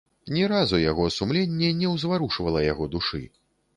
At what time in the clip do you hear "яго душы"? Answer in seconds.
2.71-3.23